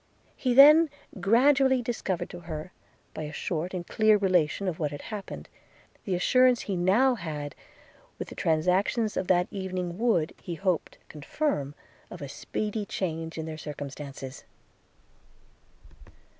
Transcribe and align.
He 0.35 0.55
then 0.55 0.89
gradually 1.19 1.83
discovered 1.83 2.27
to 2.31 2.39
her, 2.39 2.71
by 3.13 3.21
a 3.21 3.31
short 3.31 3.71
and 3.71 3.85
clear 3.85 4.17
relation 4.17 4.67
of 4.67 4.79
what 4.79 4.89
had 4.89 5.03
happened, 5.13 5.47
the 6.05 6.15
assurance 6.15 6.61
he 6.61 6.75
now 6.75 7.13
had, 7.13 7.53
which 8.17 8.29
the 8.29 8.33
transactions 8.33 9.15
of 9.15 9.27
that 9.27 9.47
evening 9.51 9.99
would, 9.99 10.33
he 10.41 10.55
hoped, 10.55 10.97
confirm, 11.07 11.75
of 12.09 12.19
a 12.19 12.29
speedy 12.29 12.83
change 12.83 13.37
in 13.37 13.45
their 13.45 13.59
circumstances. 13.59 14.43